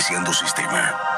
[0.00, 1.09] Iniciando sistema.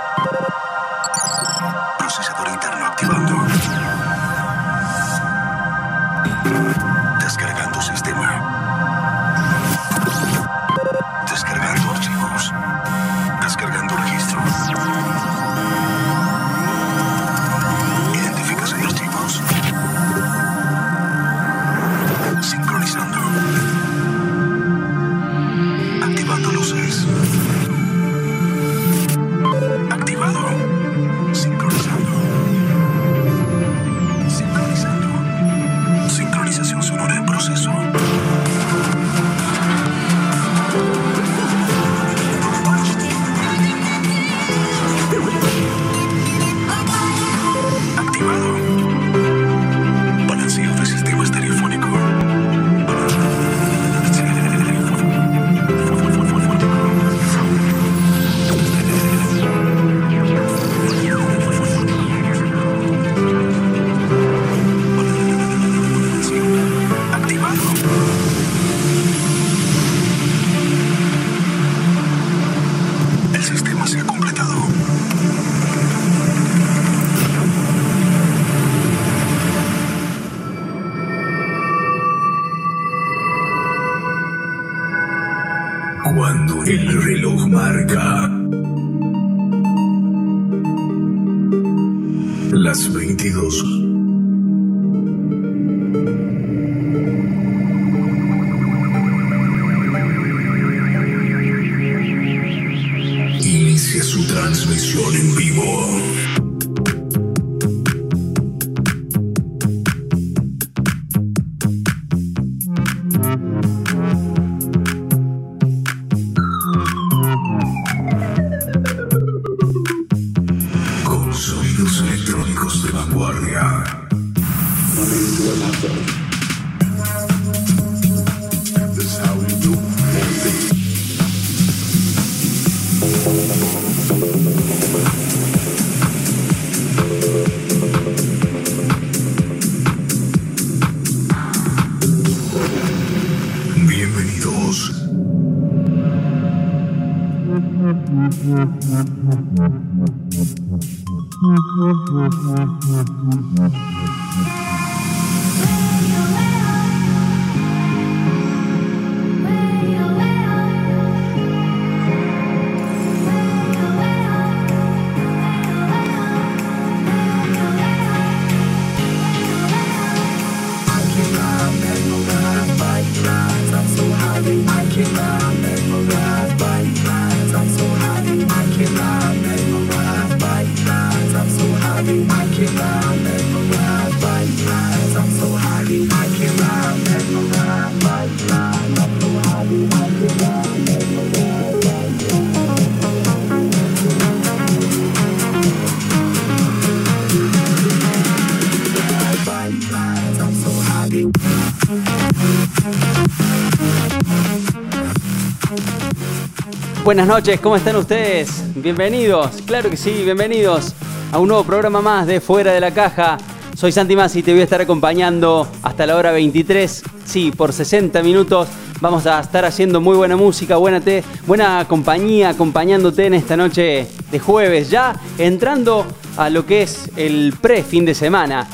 [207.12, 208.64] Buenas noches, ¿cómo están ustedes?
[208.74, 210.94] Bienvenidos, claro que sí, bienvenidos
[211.30, 213.36] a un nuevo programa más de Fuera de la Caja.
[213.76, 217.02] Soy Santi Masi y te voy a estar acompañando hasta la hora 23.
[217.26, 218.66] Sí, por 60 minutos
[219.02, 224.08] vamos a estar haciendo muy buena música, buena, te, buena compañía, acompañándote en esta noche
[224.30, 226.06] de jueves, ya entrando
[226.38, 228.66] a lo que es el pre-fin de semana.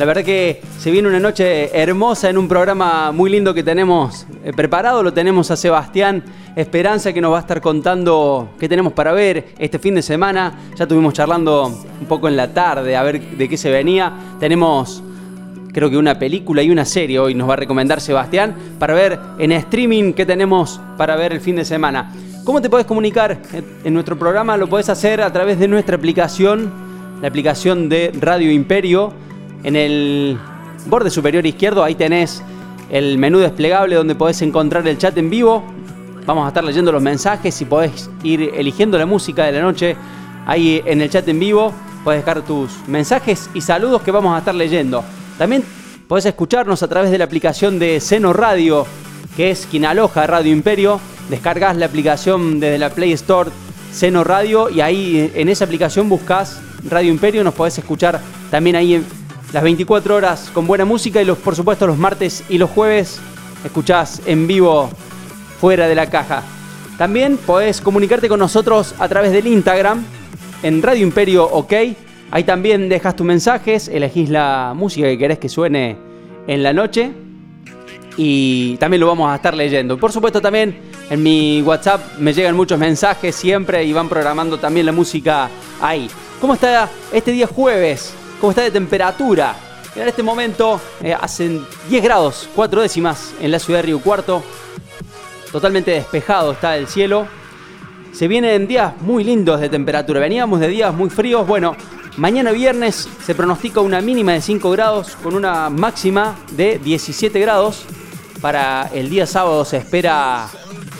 [0.00, 4.26] La verdad que se viene una noche hermosa en un programa muy lindo que tenemos
[4.42, 5.02] eh, preparado.
[5.02, 6.24] Lo tenemos a Sebastián
[6.56, 10.58] Esperanza que nos va a estar contando qué tenemos para ver este fin de semana.
[10.74, 11.66] Ya estuvimos charlando
[12.00, 14.10] un poco en la tarde a ver de qué se venía.
[14.40, 15.02] Tenemos
[15.70, 19.20] creo que una película y una serie hoy nos va a recomendar Sebastián para ver
[19.38, 22.10] en streaming qué tenemos para ver el fin de semana.
[22.44, 23.36] ¿Cómo te puedes comunicar
[23.84, 24.56] en nuestro programa?
[24.56, 26.72] Lo puedes hacer a través de nuestra aplicación,
[27.20, 29.28] la aplicación de Radio Imperio.
[29.62, 30.38] En el
[30.86, 32.42] borde superior izquierdo ahí tenés
[32.90, 35.64] el menú desplegable donde podés encontrar el chat en vivo.
[36.26, 39.96] Vamos a estar leyendo los mensajes y podés ir eligiendo la música de la noche
[40.46, 41.72] ahí en el chat en vivo.
[42.04, 45.04] Podés dejar tus mensajes y saludos que vamos a estar leyendo.
[45.38, 45.64] También
[46.08, 48.86] podés escucharnos a través de la aplicación de Seno Radio,
[49.36, 51.00] que es quien aloja Radio Imperio.
[51.28, 53.50] Descargas la aplicación desde la Play Store
[53.92, 57.44] Seno Radio y ahí en esa aplicación buscas Radio Imperio.
[57.44, 58.20] Nos podés escuchar
[58.50, 59.04] también ahí en
[59.52, 63.20] las 24 horas con buena música y los, por supuesto los martes y los jueves
[63.64, 64.90] escuchás en vivo
[65.60, 66.42] fuera de la caja.
[66.96, 70.04] También podés comunicarte con nosotros a través del Instagram,
[70.62, 71.72] en Radio Imperio OK.
[72.30, 75.96] Ahí también dejas tus mensajes, elegís la música que querés que suene
[76.46, 77.10] en la noche
[78.16, 79.98] y también lo vamos a estar leyendo.
[79.98, 80.76] Por supuesto también
[81.08, 85.48] en mi WhatsApp me llegan muchos mensajes siempre y van programando también la música
[85.80, 86.08] ahí.
[86.40, 88.14] ¿Cómo está este día jueves?
[88.40, 89.54] ¿Cómo está de temperatura?
[89.94, 94.42] En este momento eh, hacen 10 grados, 4 décimas en la ciudad de Río Cuarto.
[95.52, 97.26] Totalmente despejado está el cielo.
[98.12, 100.20] Se vienen días muy lindos de temperatura.
[100.20, 101.46] Veníamos de días muy fríos.
[101.46, 101.76] Bueno,
[102.16, 107.84] mañana viernes se pronostica una mínima de 5 grados con una máxima de 17 grados.
[108.40, 110.48] Para el día sábado se espera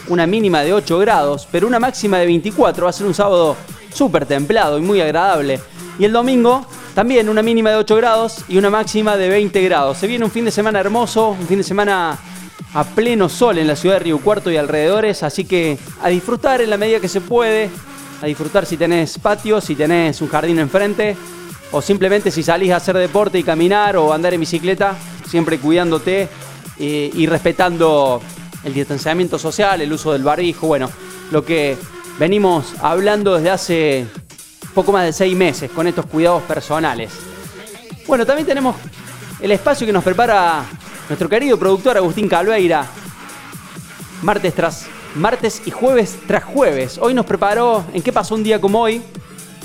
[0.09, 2.85] una mínima de 8 grados, pero una máxima de 24.
[2.85, 3.57] Va a ser un sábado
[3.95, 5.59] súper templado y muy agradable.
[5.99, 9.99] Y el domingo también una mínima de 8 grados y una máxima de 20 grados.
[9.99, 12.19] Se viene un fin de semana hermoso, un fin de semana
[12.75, 16.61] a pleno sol en la ciudad de Río Cuarto y alrededores, así que a disfrutar
[16.61, 17.71] en la medida que se puede,
[18.23, 21.17] a disfrutar si tenés patio, si tenés un jardín enfrente,
[21.73, 24.97] o simplemente si salís a hacer deporte y caminar o andar en bicicleta,
[25.29, 26.29] siempre cuidándote
[26.79, 28.21] eh, y respetando
[28.65, 30.91] el distanciamiento social, el uso del barbijo, bueno,
[31.31, 31.77] lo que
[32.19, 34.07] venimos hablando desde hace
[34.75, 37.13] poco más de seis meses con estos cuidados personales.
[38.07, 38.77] Bueno, también tenemos
[39.41, 40.65] el espacio que nos prepara
[41.09, 42.87] nuestro querido productor Agustín Calveira,
[44.23, 46.99] martes tras martes y jueves tras jueves.
[46.99, 49.03] Hoy nos preparó en qué pasó un día como hoy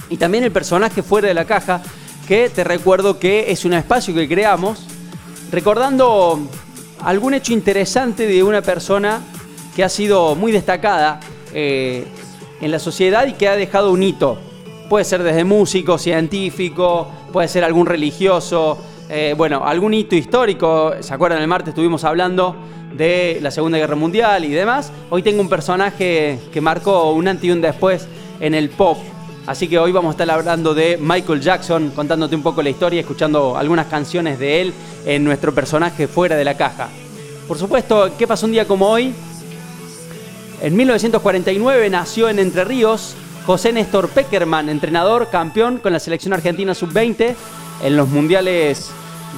[0.09, 1.81] y también el personaje fuera de la caja,
[2.27, 4.87] que te recuerdo que es un espacio que creamos
[5.51, 6.39] recordando
[7.01, 9.21] algún hecho interesante de una persona
[9.75, 11.19] que ha sido muy destacada
[11.53, 12.05] eh,
[12.61, 14.39] en la sociedad y que ha dejado un hito.
[14.89, 18.77] Puede ser desde músico, científico, puede ser algún religioso,
[19.09, 20.93] eh, bueno, algún hito histórico.
[20.99, 21.41] ¿Se acuerdan?
[21.41, 22.55] El martes estuvimos hablando
[22.95, 24.91] de la Segunda Guerra Mundial y demás.
[25.09, 28.07] Hoy tengo un personaje que marcó un antes y un después
[28.39, 28.99] en el pop.
[29.47, 32.99] Así que hoy vamos a estar hablando de Michael Jackson, contándote un poco la historia,
[32.99, 34.73] escuchando algunas canciones de él
[35.05, 36.89] en nuestro personaje fuera de la caja.
[37.47, 39.13] Por supuesto, ¿qué pasó un día como hoy?
[40.61, 43.15] En 1949 nació en Entre Ríos
[43.45, 47.35] José Néstor Peckerman, entrenador, campeón con la selección argentina sub-20
[47.83, 48.89] en los mundiales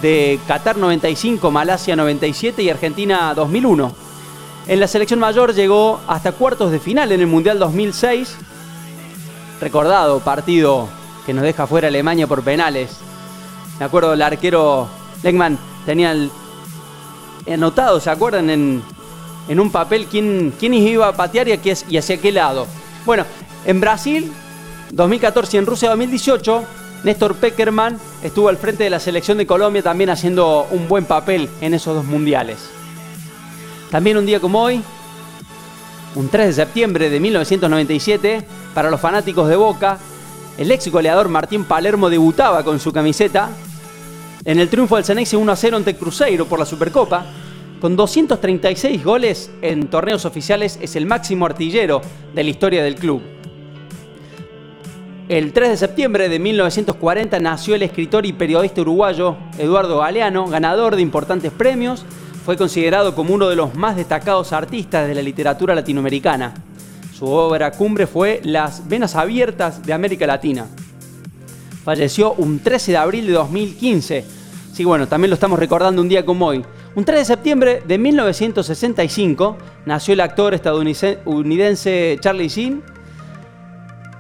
[0.01, 3.93] de Qatar 95, Malasia 97 y Argentina 2001.
[4.67, 8.37] En la selección mayor llegó hasta cuartos de final en el Mundial 2006.
[9.59, 10.87] Recordado partido
[11.25, 12.97] que nos deja fuera Alemania por penales.
[13.77, 14.87] Me acuerdo el arquero
[15.21, 16.31] Legman tenía el
[17.51, 18.49] anotado, ¿se acuerdan?
[18.49, 18.81] En,
[19.49, 21.59] en un papel quién, quién iba a patear y,
[21.89, 22.67] y hacia qué lado.
[23.05, 23.25] Bueno,
[23.67, 24.31] en Brasil,
[24.93, 26.63] 2014 y en Rusia 2018,
[27.03, 31.49] Néstor Peckerman estuvo al frente de la selección de Colombia también haciendo un buen papel
[31.59, 32.69] en esos dos mundiales.
[33.91, 34.81] También un día como hoy,
[36.15, 39.97] un 3 de septiembre de 1997, para los fanáticos de Boca,
[40.57, 43.49] el ex goleador Martín Palermo debutaba con su camiseta
[44.45, 47.25] en el triunfo del Cenex 1 a 0 ante Cruzeiro por la Supercopa.
[47.81, 52.01] Con 236 goles en torneos oficiales es el máximo artillero
[52.33, 53.36] de la historia del club.
[55.29, 60.95] El 3 de septiembre de 1940 nació el escritor y periodista uruguayo Eduardo Galeano, ganador
[60.95, 62.05] de importantes premios.
[62.45, 66.53] Fue considerado como uno de los más destacados artistas de la literatura latinoamericana.
[67.13, 70.65] Su obra cumbre fue Las Venas Abiertas de América Latina.
[71.83, 74.23] Falleció un 13 de abril de 2015.
[74.71, 76.63] Sí, bueno, también lo estamos recordando un día como hoy.
[76.95, 82.81] Un 3 de septiembre de 1965 nació el actor estadounidense Charlie Sheen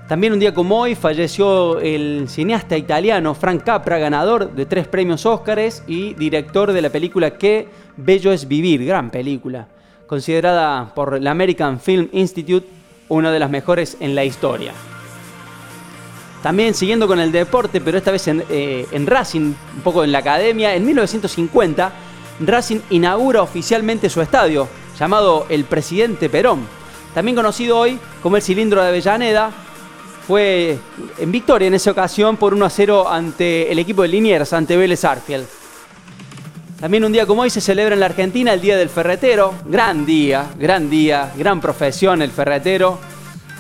[0.07, 5.25] también un día como hoy falleció el cineasta italiano Frank Capra, ganador de tres premios
[5.25, 9.67] Óscares y director de la película Qué bello es vivir, gran película,
[10.07, 12.65] considerada por la American Film Institute
[13.09, 14.71] una de las mejores en la historia.
[16.41, 20.13] También siguiendo con el deporte, pero esta vez en, eh, en Racing, un poco en
[20.13, 21.91] la academia, en 1950
[22.39, 26.65] Racing inaugura oficialmente su estadio, llamado el Presidente Perón,
[27.13, 29.51] también conocido hoy como el Cilindro de Avellaneda,
[30.27, 30.77] fue
[31.17, 34.75] en victoria en esa ocasión por 1 a 0 ante el equipo de Liniers, ante
[34.75, 35.47] Vélez Arfield.
[36.81, 39.53] También un día como hoy se celebra en la Argentina el Día del Ferretero.
[39.65, 42.99] Gran día, gran día, gran profesión el ferretero.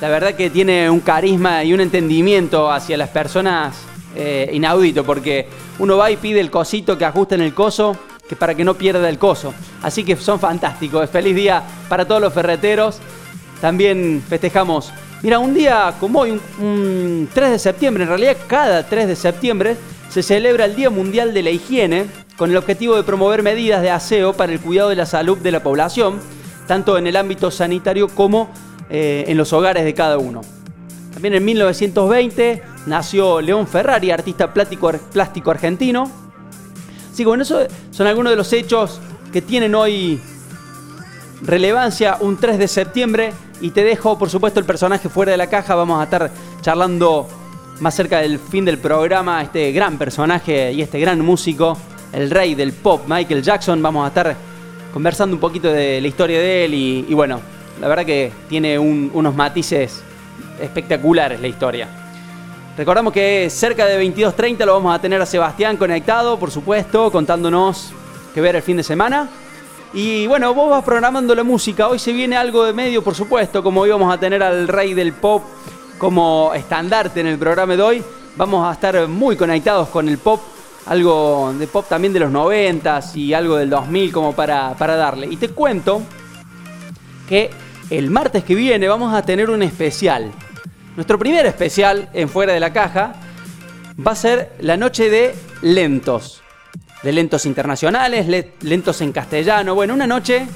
[0.01, 3.75] La verdad que tiene un carisma y un entendimiento hacia las personas
[4.15, 5.47] eh, inaudito, porque
[5.79, 7.95] uno va y pide el cosito que ajusta en el coso,
[8.27, 9.53] que para que no pierda el coso.
[9.81, 11.09] Así que son fantásticos.
[11.09, 12.99] Feliz día para todos los ferreteros.
[13.61, 14.91] También festejamos
[15.27, 19.75] Mira, un día como hoy, un, 3 de septiembre, en realidad cada 3 de septiembre,
[20.07, 22.05] se celebra el Día Mundial de la Higiene
[22.37, 25.51] con el objetivo de promover medidas de aseo para el cuidado de la salud de
[25.51, 26.21] la población,
[26.65, 28.49] tanto en el ámbito sanitario como
[28.89, 30.43] eh, en los hogares de cada uno.
[31.11, 36.09] También en 1920 nació León Ferrari, artista plástico, argentino.
[37.11, 39.01] Así que bueno, esos son algunos de los hechos
[39.33, 40.21] que tienen hoy
[41.41, 45.47] relevancia un 3 de septiembre y te dejo por supuesto el personaje fuera de la
[45.47, 47.27] caja, vamos a estar charlando
[47.79, 51.77] más cerca del fin del programa este gran personaje y este gran músico,
[52.11, 54.35] el rey del pop, Michael Jackson, vamos a estar
[54.93, 57.39] conversando un poquito de la historia de él y, bueno,
[57.79, 60.01] la verdad que tiene unos matices
[60.59, 61.87] espectaculares la historia.
[62.75, 67.91] Recordamos que cerca de 22.30 lo vamos a tener a Sebastián conectado, por supuesto, contándonos
[68.33, 69.29] qué ver el fin de semana.
[69.93, 71.87] Y bueno, vos vas programando la música.
[71.87, 75.13] Hoy se viene algo de medio, por supuesto, como íbamos a tener al rey del
[75.13, 75.43] pop
[75.97, 78.03] como estandarte en el programa de hoy.
[78.35, 80.41] Vamos a estar muy conectados con el pop,
[80.87, 85.27] algo de pop también de los 90 y algo del 2000 como para, para darle.
[85.27, 86.01] Y te cuento
[87.27, 87.49] que
[87.89, 90.31] el martes que viene vamos a tener un especial.
[90.97, 93.13] Nuestro primer especial en Fuera de la Caja
[94.05, 96.43] va a ser la noche de lentos
[97.03, 99.75] de lentos internacionales, lentos en castellano.
[99.75, 100.47] Bueno, una noche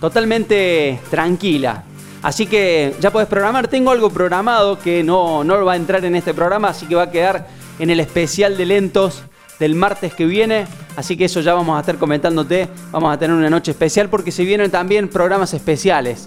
[0.00, 1.84] totalmente tranquila.
[2.22, 3.68] Así que ya puedes programar.
[3.68, 7.04] Tengo algo programado que no, no va a entrar en este programa, así que va
[7.04, 7.46] a quedar
[7.78, 9.22] en el especial de lentos
[9.58, 10.66] del martes que viene.
[10.96, 12.68] Así que eso ya vamos a estar comentándote.
[12.90, 16.26] Vamos a tener una noche especial porque se vienen también programas especiales.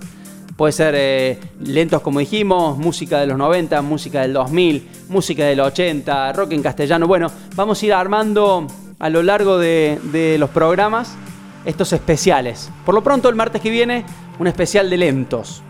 [0.59, 5.61] Puede ser eh, lentos como dijimos, música de los 90, música del 2000, música del
[5.61, 7.07] 80, rock en castellano.
[7.07, 8.67] Bueno, vamos a ir armando
[8.99, 11.15] a lo largo de, los programas
[11.63, 12.69] estos especiales.
[12.85, 14.03] Por lo pronto el martes que viene
[14.37, 15.63] un especial de lentos.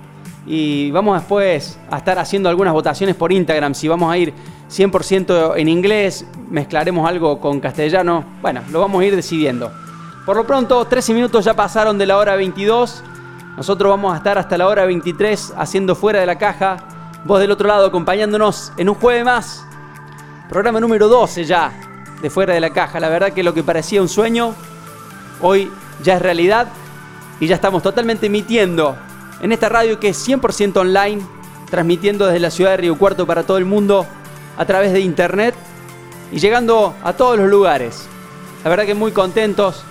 [0.48, 3.76] Y vamos después a estar haciendo algunas votaciones por Instagram.
[3.76, 4.34] Si vamos a ir
[4.72, 8.26] 100% en inglés, mezclaremos algo con castellano.
[8.42, 9.72] Bueno, lo vamos a ir decidiendo.
[10.26, 13.04] Por lo pronto, 13 minutos ya pasaron de la hora 22.
[13.60, 16.78] Nosotros vamos a estar hasta la hora 23 haciendo fuera de la caja.
[17.26, 19.66] Vos del otro lado acompañándonos en un jueves más.
[20.48, 21.74] Programa número 12 ya
[22.22, 23.02] de fuera de la caja.
[23.02, 24.56] La verdad que lo que parecía un sueño,
[25.42, 25.70] hoy
[26.02, 26.70] ya es realidad.
[27.42, 28.96] Y ya estamos totalmente emitiendo
[29.42, 31.22] en esta radio que es 100% online,
[31.70, 34.08] transmitiendo desde la ciudad de Río Cuarto para todo el mundo
[34.58, 35.54] a través de internet
[36.32, 38.08] y llegando a todos los lugares.
[38.64, 39.84] La verdad que muy contentos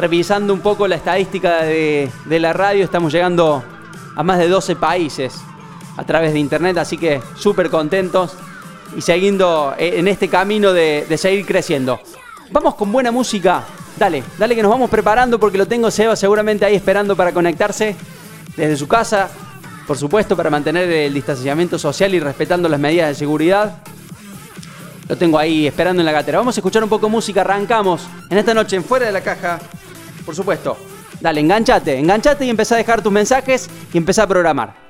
[0.00, 3.62] revisando un poco la estadística de, la radio, estamos llegando
[4.16, 5.34] a más de 12 países
[5.96, 8.32] a través de internet, así que súper contentos
[8.96, 12.00] y siguiendo en este camino de, seguir creciendo.
[12.50, 13.62] Vamos con buena música.
[13.96, 17.94] Dale, dale que nos vamos preparando porque lo tengo Seba seguramente ahí esperando para conectarse
[18.56, 19.28] desde su casa,
[19.86, 23.82] por supuesto, para mantener el distanciamiento social y respetando las medidas de seguridad.
[25.08, 26.38] Lo tengo ahí esperando en la gatera.
[26.38, 27.42] Vamos a escuchar un poco de música.
[27.42, 29.58] Arrancamos en esta noche en Fuera de la Caja
[30.30, 30.76] por supuesto.
[31.20, 34.89] Dale, enganchate, enganchate y empezá a dejar tus mensajes y empezá a programar.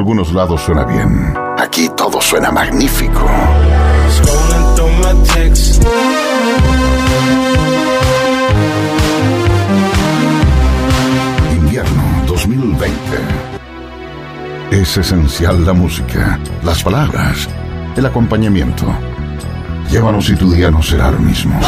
[0.00, 1.34] Algunos lados suena bien.
[1.58, 3.28] Aquí todo suena magnífico.
[11.54, 12.96] Invierno 2020.
[14.70, 17.46] Es esencial la música, las palabras,
[17.94, 18.86] el acompañamiento.
[19.90, 21.60] Llévanos y tu día no será lo mismo.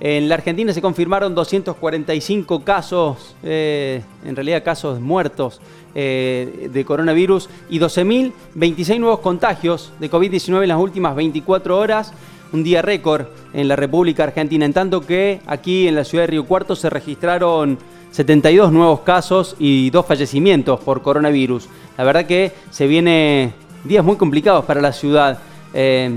[0.00, 5.60] En la Argentina se confirmaron 245 casos, eh, en realidad casos muertos
[5.94, 12.12] eh, de coronavirus y 12.026 nuevos contagios de COVID-19 en las últimas 24 horas.
[12.52, 16.32] Un día récord en la República Argentina, en tanto que aquí en la ciudad de
[16.32, 17.78] Río Cuarto se registraron
[18.10, 21.68] 72 nuevos casos y dos fallecimientos por coronavirus.
[21.96, 23.52] La verdad que se viene
[23.84, 25.38] días muy complicados para la ciudad.
[25.74, 26.10] Eh,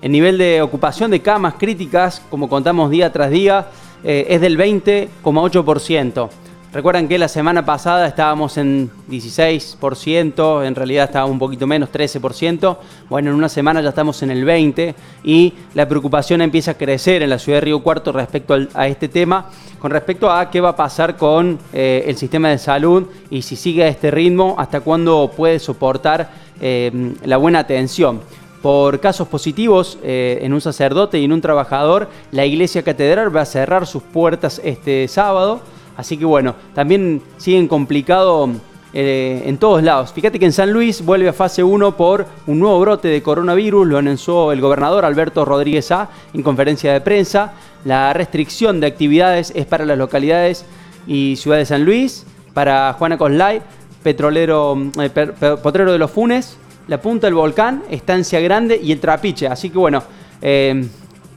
[0.00, 3.68] el nivel de ocupación de camas críticas, como contamos día tras día,
[4.02, 6.28] eh, es del 20,8%.
[6.72, 12.78] Recuerdan que la semana pasada estábamos en 16%, en realidad estábamos un poquito menos, 13%.
[13.10, 17.20] Bueno, en una semana ya estamos en el 20% y la preocupación empieza a crecer
[17.22, 20.62] en la ciudad de Río Cuarto respecto al- a este tema, con respecto a qué
[20.62, 24.54] va a pasar con eh, el sistema de salud y si sigue a este ritmo,
[24.56, 26.30] hasta cuándo puede soportar
[26.62, 28.20] eh, la buena atención
[28.62, 33.42] por casos positivos eh, en un sacerdote y en un trabajador, la iglesia catedral va
[33.42, 35.60] a cerrar sus puertas este sábado.
[35.96, 38.48] Así que bueno, también siguen complicado
[38.94, 40.12] eh, en todos lados.
[40.12, 43.86] Fíjate que en San Luis vuelve a fase 1 por un nuevo brote de coronavirus,
[43.86, 47.52] lo anunció el gobernador Alberto Rodríguez A en conferencia de prensa.
[47.84, 50.66] La restricción de actividades es para las localidades
[51.06, 53.62] y ciudad de San Luis, para Juana Coslay,
[54.02, 59.46] petrolero, eh, potrero de los Funes, la punta del volcán, Estancia Grande y el Trapiche.
[59.46, 60.02] Así que bueno,
[60.42, 60.84] eh,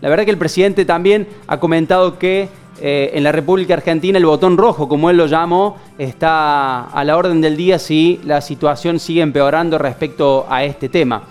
[0.02, 2.50] la verdad que el presidente también ha comentado que
[2.82, 7.16] eh, en la República Argentina el botón rojo, como él lo llamó, está a la
[7.16, 11.24] orden del día si la situación sigue empeorando respecto a este tema.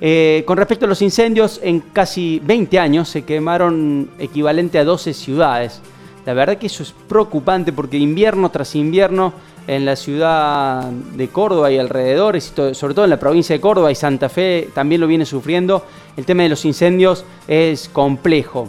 [0.00, 5.14] Eh, con respecto a los incendios, en casi 20 años se quemaron equivalente a 12
[5.14, 5.80] ciudades.
[6.26, 9.32] La verdad que eso es preocupante porque invierno tras invierno
[9.66, 13.94] en la ciudad de Córdoba y alrededores, sobre todo en la provincia de Córdoba y
[13.94, 15.84] Santa Fe también lo viene sufriendo,
[16.16, 18.68] el tema de los incendios es complejo.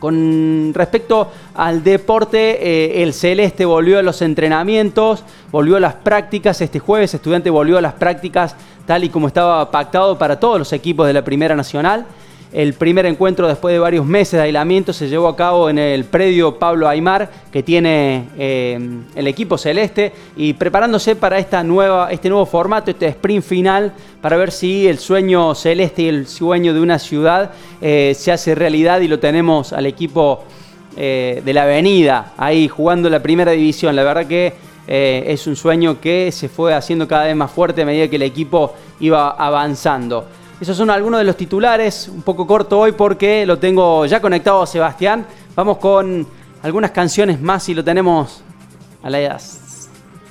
[0.00, 2.58] Con respecto al deporte,
[2.98, 6.60] eh, el Celeste volvió a los entrenamientos, volvió a las prácticas.
[6.62, 10.72] Este jueves, estudiante volvió a las prácticas tal y como estaba pactado para todos los
[10.72, 12.06] equipos de la Primera Nacional.
[12.52, 16.04] El primer encuentro después de varios meses de aislamiento se llevó a cabo en el
[16.04, 18.76] predio Pablo Aymar que tiene eh,
[19.14, 24.36] el equipo celeste y preparándose para esta nueva, este nuevo formato, este sprint final, para
[24.36, 29.00] ver si el sueño celeste y el sueño de una ciudad eh, se hace realidad
[29.00, 30.42] y lo tenemos al equipo
[30.96, 33.94] eh, de la avenida ahí jugando la primera división.
[33.94, 37.84] La verdad que es un sueño que se fue haciendo cada vez más fuerte a
[37.86, 40.26] medida que el equipo iba avanzando.
[40.60, 44.60] Esos son algunos de los titulares, un poco corto hoy porque lo tengo ya conectado
[44.60, 45.24] a Sebastián.
[45.56, 46.26] Vamos con
[46.62, 48.42] algunas canciones más y lo tenemos
[49.02, 49.38] a la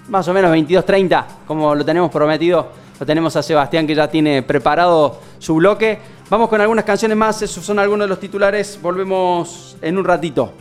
[0.07, 2.67] más o menos 22.30, como lo tenemos prometido.
[2.99, 5.97] Lo tenemos a Sebastián que ya tiene preparado su bloque.
[6.29, 8.77] Vamos con algunas canciones más, esos son algunos de los titulares.
[8.79, 10.53] Volvemos en un ratito.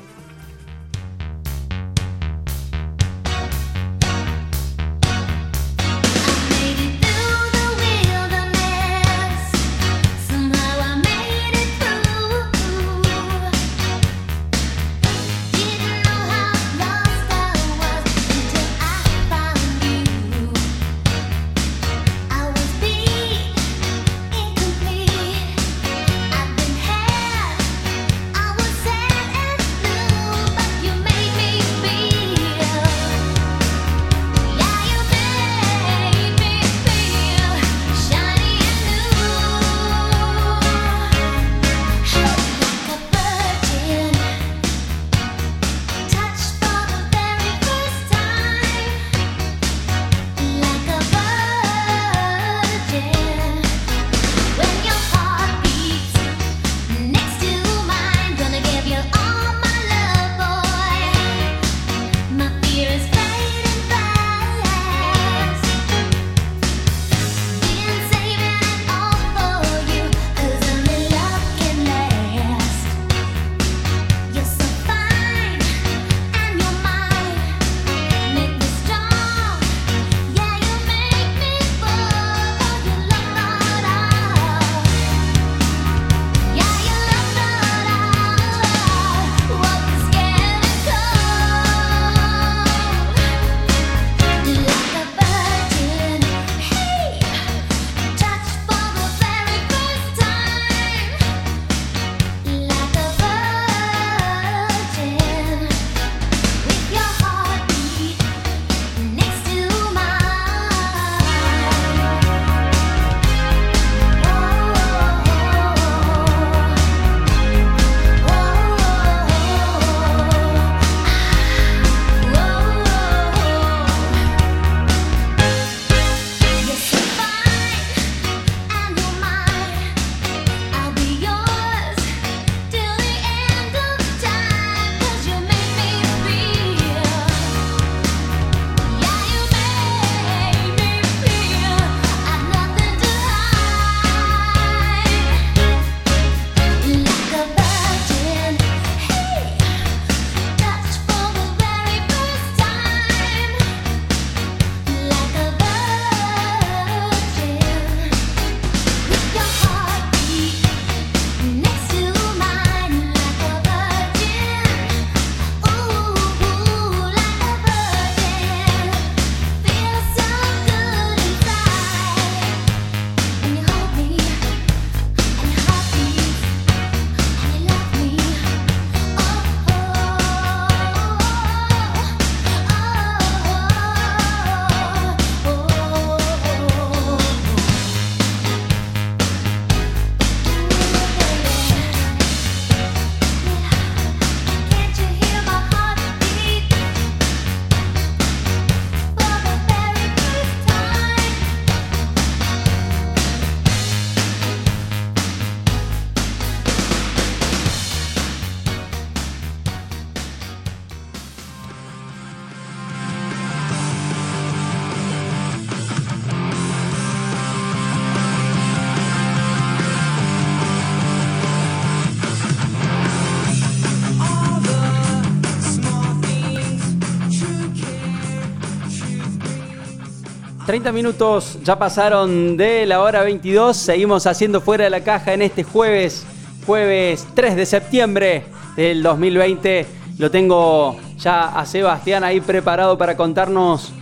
[230.79, 233.77] Minutos ya pasaron de la hora 22.
[233.77, 236.25] Seguimos haciendo fuera de la caja en este jueves,
[236.67, 238.45] jueves 3 de septiembre
[238.77, 239.87] del 2020.
[240.19, 243.93] Lo tengo ya a Sebastián ahí preparado para contarnos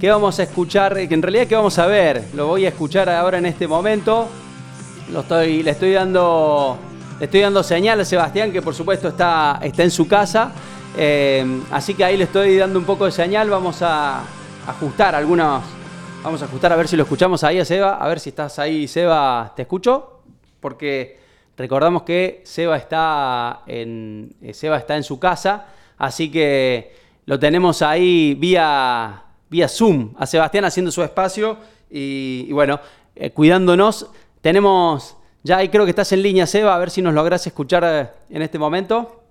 [0.00, 2.24] qué vamos a escuchar, que en realidad qué vamos a ver.
[2.34, 4.28] Lo voy a escuchar ahora en este momento.
[5.12, 6.76] Lo estoy, le estoy dando,
[7.20, 10.50] le estoy dando señal a Sebastián que por supuesto está, está en su casa.
[10.98, 13.48] Eh, así que ahí le estoy dando un poco de señal.
[13.48, 14.24] Vamos a
[14.66, 15.62] ajustar algunos,
[16.26, 17.98] Vamos a ajustar a ver si lo escuchamos ahí a Seba.
[17.98, 19.52] A ver si estás ahí, Seba.
[19.54, 20.22] ¿Te escucho?
[20.58, 21.20] Porque
[21.56, 25.68] recordamos que Seba está en, eh, Seba está en su casa.
[25.96, 31.58] Así que lo tenemos ahí vía, vía Zoom a Sebastián haciendo su espacio.
[31.88, 32.80] Y, bueno,
[33.14, 34.10] eh, cuidándonos.
[34.40, 35.16] Tenemos.
[35.44, 36.74] Ya ahí creo que estás en línea, Seba.
[36.74, 39.25] A ver si nos logras escuchar eh, en este momento.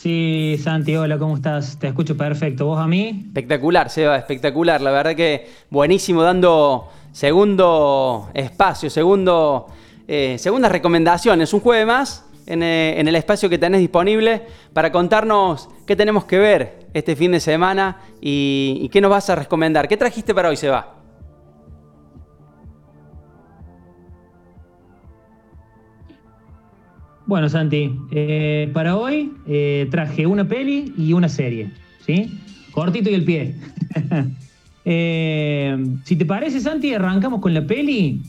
[0.00, 1.78] Sí, Santi, hola, ¿cómo estás?
[1.78, 2.64] Te escucho perfecto.
[2.64, 3.24] ¿Vos a mí?
[3.26, 4.80] Espectacular, Seba, espectacular.
[4.80, 9.66] La verdad que buenísimo dando segundo espacio, segundo,
[10.08, 11.52] eh, segundas recomendaciones.
[11.52, 14.40] Un jueves más en, eh, el espacio que tenés disponible
[14.72, 19.28] para contarnos qué tenemos que ver este fin de semana y, y qué nos vas
[19.28, 19.86] a recomendar.
[19.86, 20.99] ¿Qué trajiste para hoy, Seba?
[27.30, 31.70] Bueno, Santi, eh, para hoy eh, traje una peli y una serie,
[32.04, 32.28] ¿sí?
[32.72, 33.54] Cortito y el pie.
[34.84, 38.20] eh, si te parece, Santi, arrancamos con la peli.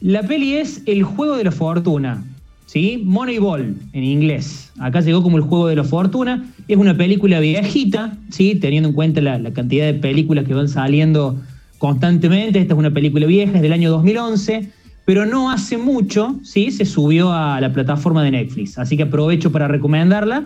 [0.00, 2.24] La peli es El Juego de la Fortuna,
[2.64, 3.02] ¿sí?
[3.04, 4.72] Moneyball en inglés.
[4.78, 6.42] Acá llegó como El Juego de la Fortuna.
[6.68, 8.54] Es una película viejita, ¿sí?
[8.54, 11.38] Teniendo en cuenta la, la cantidad de películas que van saliendo
[11.76, 12.60] constantemente.
[12.60, 14.70] Esta es una película vieja, es del año 2011
[15.06, 16.72] pero no hace mucho, ¿sí?
[16.72, 18.76] Se subió a la plataforma de Netflix.
[18.76, 20.44] Así que aprovecho para recomendarla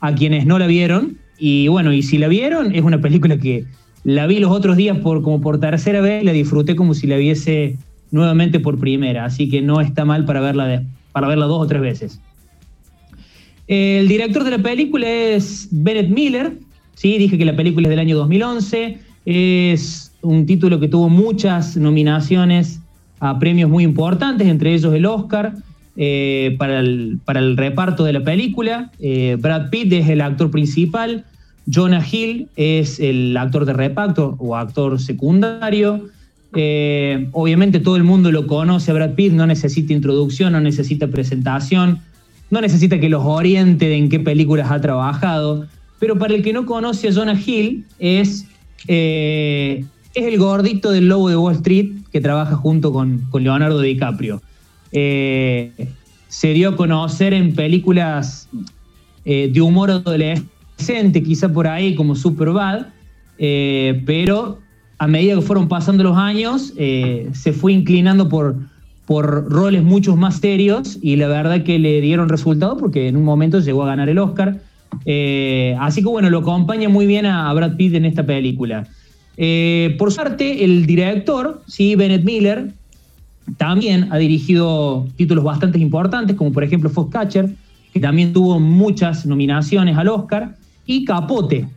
[0.00, 1.16] a quienes no la vieron.
[1.38, 3.64] Y bueno, y si la vieron, es una película que
[4.02, 7.18] la vi los otros días por, como por tercera vez, la disfruté como si la
[7.18, 7.78] viese
[8.10, 9.24] nuevamente por primera.
[9.24, 12.20] Así que no está mal para verla, para verla dos o tres veces.
[13.68, 16.54] El director de la película es Bennett Miller.
[16.94, 17.16] ¿sí?
[17.16, 18.98] Dije que la película es del año 2011.
[19.24, 22.79] Es un título que tuvo muchas nominaciones
[23.20, 25.54] a premios muy importantes, entre ellos el Oscar
[25.96, 28.90] eh, para, el, para, el, reparto de la película.
[28.98, 31.26] Eh, Brad Pitt es el actor principal,
[31.72, 36.08] Jonah Hill es el actor de reparto o actor secundario.
[36.54, 41.98] Eh, obviamente todo el mundo lo conoce Brad Pitt, no necesita introducción, no necesita presentación,
[42.50, 45.66] no necesita que los oriente en qué películas ha trabajado.
[45.98, 48.46] Pero para el que no conoce a Jonah Hill, es,
[48.88, 54.40] es el gordito del lobo de Wall Street que trabaja junto con, con Leonardo DiCaprio.
[54.92, 55.88] Eh,
[56.28, 58.48] se dio a conocer en películas
[59.24, 62.86] eh, de humor adolescente, quizá por ahí como Superbad,
[63.38, 64.58] eh, pero
[64.98, 68.54] a medida que fueron pasando los años, se fue inclinando por,
[69.06, 73.24] por roles muchos más serios y la verdad que le dieron resultado porque en un
[73.24, 74.60] momento llegó a ganar el Oscar.
[75.78, 78.86] así que bueno, lo acompaña muy bien a Brad Pitt en esta película.
[79.36, 81.94] Eh, por suerte, el director, ¿sí?
[81.94, 82.72] Bennett Miller,
[83.56, 87.50] también ha dirigido títulos bastante importantes, como por ejemplo Foxcatcher,
[87.92, 91.68] que también tuvo muchas nominaciones al Oscar, y Capote,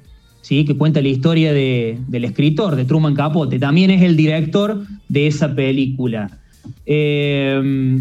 [0.41, 0.65] ¿sí?
[0.65, 3.59] que cuenta la historia de, del escritor, de Truman Capote.
[3.59, 6.29] También es el director de esa película.
[6.85, 7.99] Eh,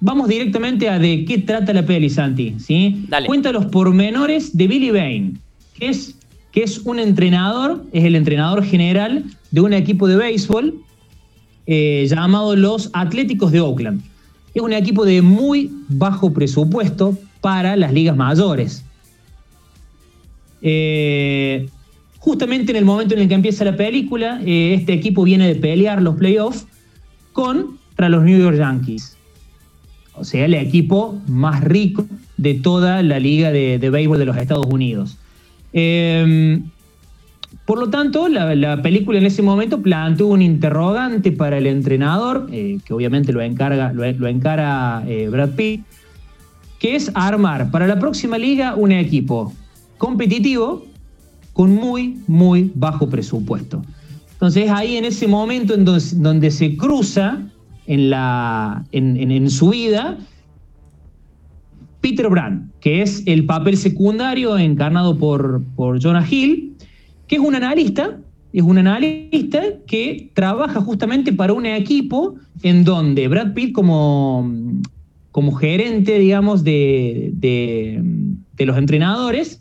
[0.00, 2.54] vamos directamente a de qué trata la peli, Santi.
[2.58, 3.06] ¿sí?
[3.26, 5.38] Cuenta los pormenores de Billy Bain,
[5.78, 6.16] que es
[6.52, 10.74] que es un entrenador, es el entrenador general de un equipo de béisbol
[11.66, 14.02] eh, llamado los Atléticos de Oakland.
[14.54, 18.84] Es un equipo de muy bajo presupuesto para las ligas mayores.
[20.60, 21.68] Eh,
[22.18, 25.54] justamente en el momento en el que empieza la película, eh, este equipo viene de
[25.54, 26.66] pelear los playoffs
[27.32, 29.16] contra los New York Yankees.
[30.14, 32.04] O sea, el equipo más rico
[32.36, 35.16] de toda la liga de, de béisbol de los Estados Unidos.
[35.72, 36.60] Eh,
[37.64, 42.78] por lo tanto, la, película en ese momento planteó un interrogante para el entrenador, eh,
[42.84, 45.82] que obviamente lo, encarga, lo, encara eh, Brad Pitt,
[46.78, 49.52] que es armar para la próxima liga un equipo
[49.96, 50.84] competitivo
[51.52, 53.82] con muy, muy bajo presupuesto.
[54.32, 57.42] Entonces ahí en ese momento en donde, se cruza
[57.86, 58.12] en,
[58.90, 60.18] en su vida
[62.00, 66.76] Peter Brand, que es el papel secundario encarnado por, por Jonah Hill,
[67.28, 68.18] que es un analista,
[68.52, 74.52] es un analista que trabaja justamente para un equipo en donde Brad Pitt como,
[75.30, 79.60] como gerente, digamos, de, de, los entrenadores,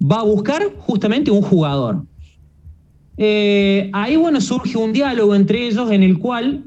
[0.00, 2.04] va a buscar justamente un jugador.
[3.16, 6.64] Eh, ahí, bueno, surge un diálogo entre ellos en el cual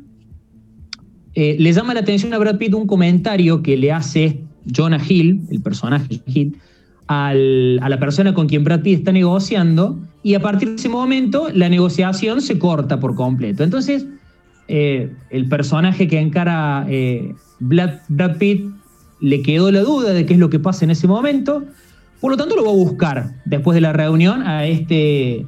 [1.35, 5.41] eh, le llama la atención a Brad Pitt un comentario que le hace Jonah Hill,
[5.49, 6.57] el personaje Hill,
[7.07, 11.47] a la persona con quien Brad Pitt está negociando y a partir de ese momento
[11.53, 13.63] la negociación se corta por completo.
[13.63, 14.05] Entonces,
[14.67, 18.65] eh, el personaje que encara eh, Brad, Pitt
[19.19, 21.63] le quedó la duda de qué es lo que pasa en ese momento,
[22.21, 25.47] por lo tanto lo va a buscar después de la reunión a este,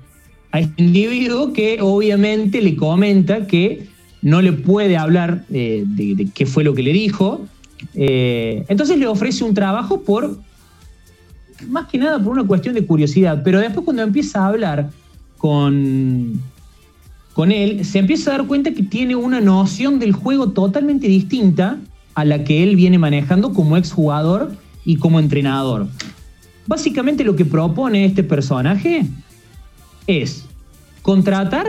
[0.52, 3.86] a este individuo que obviamente le comenta que
[4.24, 7.46] no le puede hablar eh, de qué fue lo que le dijo,
[7.94, 10.38] eh, entonces le ofrece un trabajo por,
[11.68, 14.90] más que nada por una cuestión de curiosidad, pero después cuando empieza a hablar
[15.38, 16.42] con,
[17.34, 21.78] con él, se empieza a dar cuenta que tiene una noción del juego totalmente distinta
[22.14, 24.56] a la que él viene manejando como exjugador
[24.86, 25.88] y como entrenador.
[26.68, 29.06] Básicamente lo que propone este personaje
[30.08, 30.46] es
[31.02, 31.68] contratar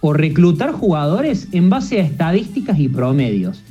[0.00, 3.62] o reclutar jugadores en base a estadísticas y promedios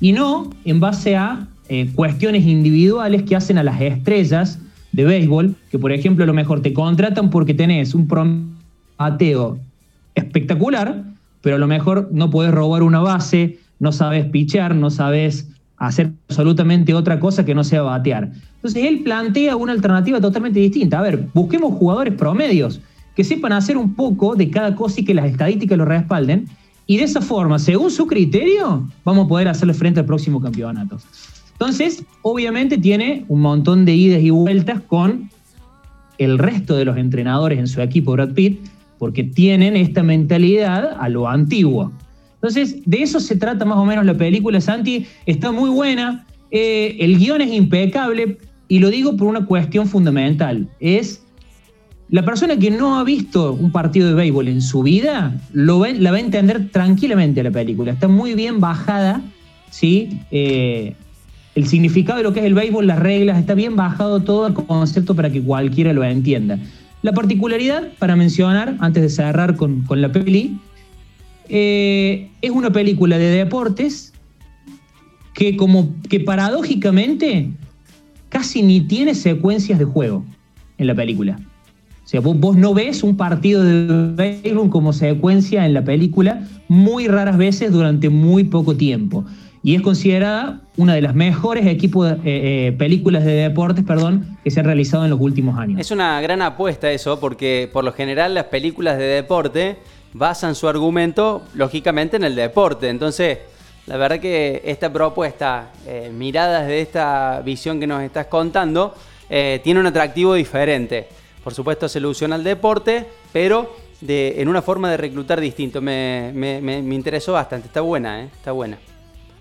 [0.00, 4.58] y no en base a eh, cuestiones individuales que hacen a las estrellas
[4.92, 9.58] de béisbol, que por ejemplo a lo mejor te contratan porque tenés un prometeo
[10.14, 11.02] espectacular,
[11.40, 16.12] pero a lo mejor no puedes robar una base, no sabes pichar, no sabes hacer
[16.28, 18.30] absolutamente otra cosa que no sea batear.
[18.56, 20.98] Entonces él plantea una alternativa totalmente distinta.
[20.98, 22.80] A ver, busquemos jugadores promedios
[23.14, 26.46] que sepan hacer un poco de cada cosa y que las estadísticas lo respalden.
[26.86, 30.98] Y de esa forma, según su criterio, vamos a poder hacerle frente al próximo campeonato.
[31.52, 35.30] Entonces, obviamente tiene un montón de idas y vueltas con
[36.18, 38.60] el resto de los entrenadores en su equipo Brad Pitt,
[38.98, 41.92] porque tienen esta mentalidad a lo antiguo.
[42.34, 45.06] Entonces, de eso se trata más o menos la película, Santi.
[45.26, 50.68] Está muy buena, eh, el guion es impecable, y lo digo por una cuestión fundamental.
[50.80, 51.23] Es
[52.10, 56.10] la persona que no ha visto un partido de béisbol en su vida, lo la
[56.10, 57.92] va a entender tranquilamente la película.
[57.92, 59.22] Está muy bien bajada,
[59.70, 60.20] ¿sí?
[60.30, 60.94] Eh,
[61.54, 64.54] el significado de lo que es el béisbol, las reglas, está bien bajado todo el
[64.54, 66.58] concepto para que cualquiera lo entienda.
[67.02, 70.58] La particularidad, para mencionar, antes de cerrar con, la peli,
[71.48, 74.12] eh, es una película de deportes
[75.34, 77.50] que como que paradójicamente
[78.28, 80.24] casi ni tiene secuencias de juego
[80.78, 81.38] en la película.
[82.04, 87.08] O sea, vos, no ves un partido de béisbol como secuencia en la película muy
[87.08, 89.24] raras veces durante muy poco tiempo.
[89.62, 94.50] Y es considerada una de las mejores equipos, eh, eh, películas de deportes perdón, que
[94.50, 95.80] se han realizado en los últimos años.
[95.80, 99.78] Es una gran apuesta eso, porque por lo general las películas de deporte
[100.12, 102.90] basan su argumento, lógicamente, en el deporte.
[102.90, 103.38] Entonces,
[103.86, 108.94] la verdad que esta propuesta, eh, mirada desde esta visión que nos estás contando,
[109.26, 111.08] tiene un atractivo diferente.
[111.44, 115.82] Por supuesto, se ilusiona al deporte, pero de, en una forma de reclutar distinto.
[115.82, 116.32] Me,
[116.90, 118.30] interesó bastante, está buena, ¿eh?
[118.34, 118.78] está buena.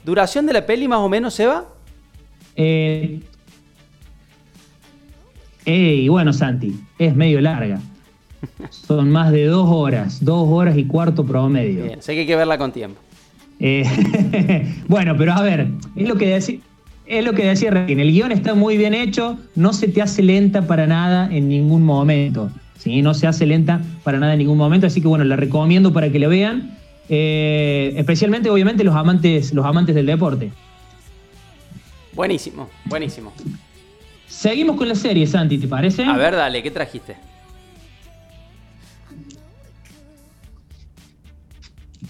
[0.04, 1.66] ¿Duración de la peli más o menos, Seba?
[2.58, 3.22] Eh,
[5.66, 7.80] y bueno, Santi, es medio larga.
[8.70, 11.86] Son más de dos horas, dos horas y cuarto promedio.
[11.86, 13.00] Bien, sé que hay que verla con tiempo.
[13.62, 13.86] Eh,
[14.90, 16.60] bueno, pero a ver, es lo que decía
[17.06, 20.24] es lo que decía recién, el guion está muy bien hecho, no se te hace
[20.24, 22.50] lenta para nada en ningún momento.
[22.78, 23.02] ¿sí?
[23.02, 26.10] No se hace lenta para nada en ningún momento, así que bueno, la recomiendo para
[26.10, 26.78] que la vean,
[27.10, 30.52] eh, especialmente obviamente los amantes, los amantes del deporte.
[32.14, 33.34] Buenísimo, buenísimo.
[34.28, 36.04] Seguimos con la serie, Santi, ¿te parece?
[36.04, 37.16] A ver, dale, ¿qué trajiste?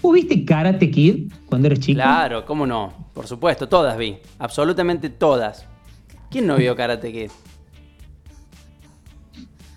[0.04, 1.96] ¿Vos viste Karate Kid cuando eres chico?
[1.96, 2.92] Claro, cómo no.
[3.14, 4.18] Por supuesto, todas vi.
[4.38, 5.66] Absolutamente todas.
[6.30, 7.30] ¿Quién no vio Karate Kid?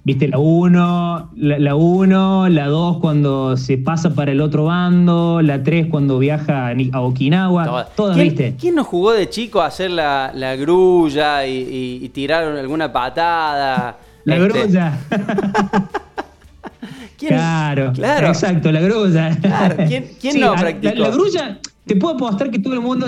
[0.03, 5.63] ¿Viste la 1, la 1, la 2 cuando se pasa para el otro bando, la
[5.63, 7.87] 3 cuando viaja a Okinawa?
[7.95, 8.57] Todas, viste.
[8.59, 13.97] ¿Quién no jugó de chico a hacer la, grulla y, tirar alguna patada?
[14.25, 14.99] La este, grulla.
[17.27, 18.27] Claro, claro.
[18.27, 19.37] Exacto, la grulla.
[20.19, 20.95] ¿Quién, no practicó?
[20.95, 23.07] La, grulla, te puedo apostar que todo el mundo.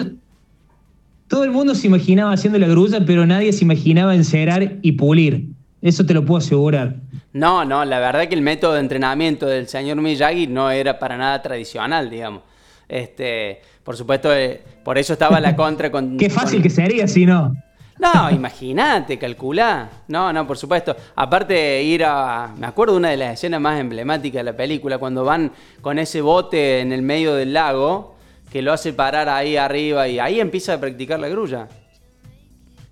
[1.28, 5.50] Todo el mundo se imaginaba haciendo la grulla, pero nadie se imaginaba encerar y pulir.
[5.82, 6.96] Eso te lo puedo asegurar.
[7.34, 11.18] No, no, la verdad que el método de entrenamiento del señor Miyagi no era para
[11.18, 12.42] nada tradicional, digamos.
[12.88, 16.18] Este, por supuesto, eh, por eso estaba la contra con.
[16.18, 17.54] Qué fácil que sería si no.
[18.00, 19.90] No, imagínate, calculá.
[20.08, 20.96] No, no, por supuesto.
[21.16, 22.54] Aparte de ir a.
[22.58, 26.22] Me acuerdo una de las escenas más emblemáticas de la película, cuando van con ese
[26.22, 28.16] bote en el medio del lago,
[28.50, 31.68] que lo hace parar ahí arriba y ahí empieza a practicar la grulla.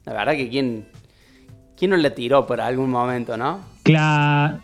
[0.05, 0.85] La verdad que quién.
[1.77, 3.59] ¿Quién no le tiró por algún momento, no?
[3.83, 4.59] Claro.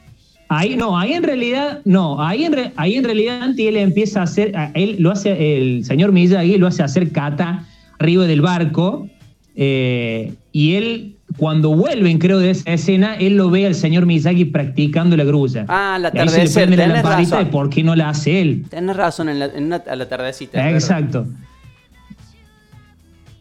[0.49, 4.53] Ahí no, ahí en realidad, no, ahí en, ahí en realidad él empieza a hacer,
[4.75, 7.65] él lo hace, el señor Miyagi lo hace hacer kata
[7.97, 9.07] arriba del barco,
[9.55, 14.45] eh, y él, cuando vuelven, creo, de esa escena, él lo ve al señor Miyagi
[14.45, 15.65] practicando la grulla.
[15.67, 16.71] Ah, la atardecer.
[16.71, 17.47] Y la razón.
[17.49, 18.65] por qué no la hace él.
[18.69, 20.69] Tienes razón, en la, en a la tardecita.
[20.69, 21.25] Exacto.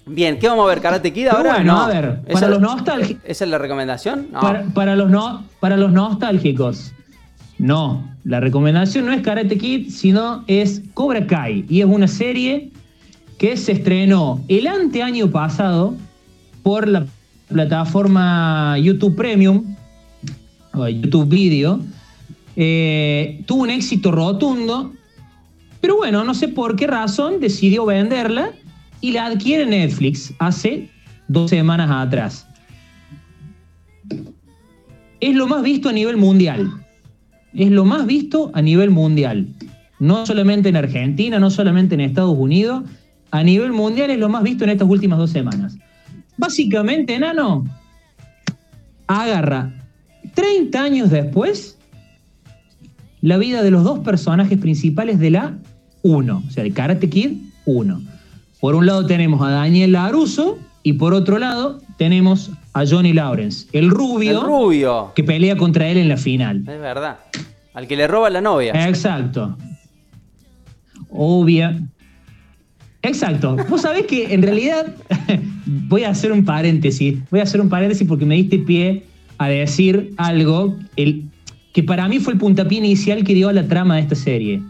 [0.04, 0.80] Bien, ¿qué vamos a ver?
[0.80, 1.54] ¿Karate Kid ahora?
[1.54, 3.22] Bueno, a ver, para los nostálgicos.
[3.24, 4.28] ¿Esa es la recomendación?
[4.74, 6.92] Para, los no, para los nostálgicos.
[7.58, 11.64] No, la recomendación no es Karate Kid, sino es Cobra Kai.
[11.68, 12.72] Y es una serie
[13.42, 15.96] que se estrenó el anteaño pasado
[16.62, 17.04] por la
[17.48, 19.64] plataforma YouTube Premium,
[20.72, 21.80] o YouTube Video.
[22.54, 24.92] Eh, tuvo un éxito rotundo,
[25.80, 28.52] pero bueno, no sé por qué razón decidió venderla
[29.00, 30.88] y la adquiere Netflix hace
[31.26, 32.46] dos semanas atrás.
[35.18, 36.70] es lo más visto a nivel mundial.
[37.54, 39.48] Es lo más visto a nivel mundial.
[39.98, 42.84] No solamente en Argentina, no solamente en Estados Unidos,
[43.32, 45.76] a nivel mundial es lo más visto en estas últimas dos semanas.
[46.36, 47.64] Básicamente, Nano
[49.06, 49.72] agarra
[50.34, 51.78] 30 años después
[53.22, 55.54] la vida de los dos personajes principales de la
[56.02, 58.02] 1, o sea, de Karate Kid 1.
[58.60, 63.66] Por un lado tenemos a Daniel LaRusso y por otro lado tenemos a Johnny Lawrence,
[63.72, 65.12] el rubio, El rubio.
[65.14, 66.58] que pelea contra él en la final.
[66.58, 67.18] Es verdad.
[67.72, 68.72] Al que le roba la novia.
[68.88, 69.56] Exacto.
[71.08, 71.80] Obvia.
[73.02, 73.56] Exacto.
[73.68, 74.94] Vos sabés que en realidad
[75.88, 77.18] voy a hacer un paréntesis.
[77.30, 79.04] Voy a hacer un paréntesis porque me diste pie
[79.38, 83.96] a decir algo que para mí fue el puntapié inicial que dio a la trama
[83.96, 84.62] de esta serie.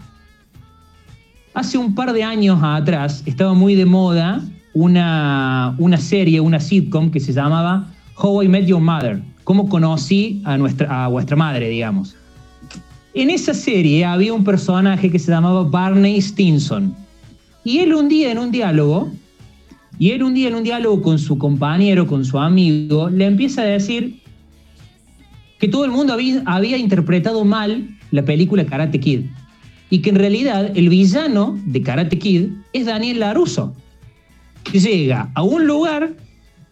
[1.54, 4.40] Hace un par de años atrás estaba muy de moda
[4.72, 9.20] una, una serie, una sitcom que se llamaba How I Met Your Mother.
[9.44, 12.16] Cómo conocí a, nuestra, a vuestra madre, digamos.
[13.12, 16.94] En esa serie había un personaje que se llamaba Barney Stinson.
[17.64, 19.12] Y él un día en un diálogo,
[19.98, 23.62] y él un día en un diálogo con su compañero, con su amigo, le empieza
[23.62, 24.20] a decir
[25.58, 29.20] que todo el mundo había, interpretado mal la película Karate Kid.
[29.90, 33.72] Y que en realidad el villano de Karate Kid es Daniel LaRusso.
[34.64, 36.14] Que llega a un lugar,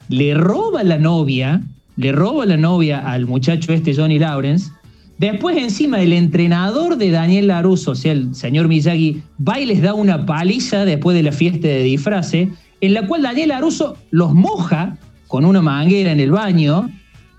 [0.08, 1.62] le roba la novia,
[1.96, 4.72] le roba la novia al muchacho este Johnny Lawrence,
[5.20, 9.82] Después, encima, el entrenador de Daniel Laruso, o sea, el señor Miyagi, va y les
[9.82, 12.48] da una paliza después de la fiesta de disfraces,
[12.80, 14.96] en la cual Daniel Laruso los moja
[15.28, 16.88] con una manguera en el baño,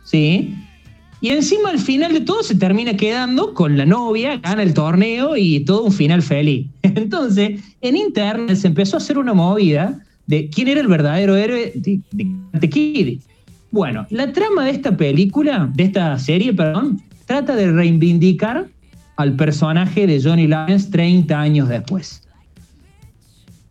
[0.04, 0.54] ¿sí?
[1.22, 5.36] Y encima, al final de todo, se termina quedando con la novia, gana el torneo
[5.36, 6.68] y todo un final feliz.
[6.84, 11.74] Entonces, en internet se empezó a hacer una movida de quién era el verdadero héroe
[11.74, 13.22] de, de Kid.
[13.72, 17.02] Bueno, la trama de esta película, de esta serie, perdón,
[17.32, 18.68] trata de reivindicar
[19.16, 22.24] al personaje de Johnny Lawrence 30 años después.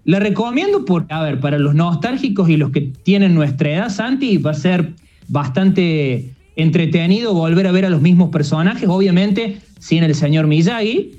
[0.06, 4.38] La recomiendo por, a ver, para los nostálgicos y los que tienen nuestra edad, Santi,
[4.38, 4.94] va a ser
[5.28, 11.10] bastante entretenido volver a ver a los mismos personajes, obviamente sin el señor Miyagi,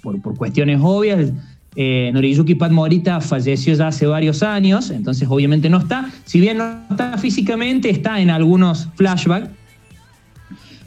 [0.00, 1.30] por, por cuestiones obvias.
[1.76, 6.10] Eh, Noriyuki Pat Morita falleció ya hace varios años, entonces obviamente no está.
[6.24, 9.61] Si bien no está físicamente, está en algunos flashbacks.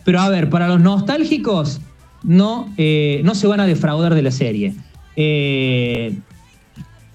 [0.05, 1.81] Pero a ver, para los nostálgicos,
[2.23, 4.73] no, eh, no se van a defraudar de la serie.
[5.15, 6.17] Eh,